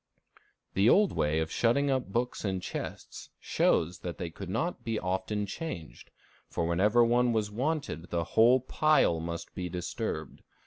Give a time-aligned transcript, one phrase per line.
[0.73, 4.97] The old way of shutting up books in chests shows that they could not be
[4.99, 6.09] often changed,
[6.49, 10.41] for whenever one was wanted the whole pile must be disturbed.